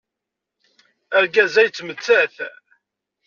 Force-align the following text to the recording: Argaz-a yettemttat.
Argaz-a 1.17 1.61
yettemttat. 1.63 2.35